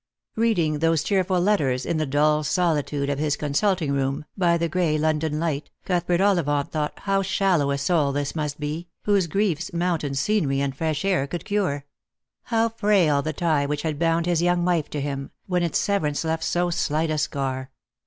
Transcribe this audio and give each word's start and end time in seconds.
Reading 0.35 0.79
those 0.79 1.03
cheer 1.03 1.23
316 1.23 1.23
Lost 1.27 1.27
for 1.27 1.33
Love. 1.35 1.57
ful 1.59 1.67
letters 1.67 1.85
in 1.93 1.97
the 1.97 2.11
dull 2.11 2.43
solitude 2.43 3.09
of 3.11 3.19
his 3.19 3.35
consulting 3.37 3.91
room, 3.91 4.25
by 4.35 4.57
the 4.57 4.67
gray 4.67 4.97
London 4.97 5.39
light, 5.39 5.69
Cuthbert 5.85 6.19
Ollivant 6.19 6.71
thought 6.71 6.97
how 7.03 7.21
shallow 7.21 7.69
a 7.69 7.77
soul 7.77 8.11
this 8.11 8.35
must 8.35 8.59
be, 8.59 8.87
whose 9.03 9.27
griefs 9.27 9.71
mountain 9.71 10.15
scenery 10.15 10.59
and 10.59 10.75
fresh 10.75 11.05
air 11.05 11.27
could 11.27 11.45
cure 11.45 11.85
—how 12.45 12.69
frail 12.69 13.21
the 13.21 13.31
tie 13.31 13.67
which 13.67 13.83
had 13.83 13.99
bound 13.99 14.25
his 14.25 14.41
young 14.41 14.65
wife 14.65 14.89
to 14.89 15.01
him, 15.01 15.29
wfcsn 15.47 15.61
its 15.61 15.77
severance 15.77 16.23
left 16.25 16.43
so 16.43 16.71
slight 16.71 17.11
a 17.11 17.19
scar. 17.19 17.69